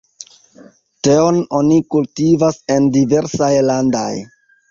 [1.07, 4.11] Teon oni kultivas en diversaj landaj.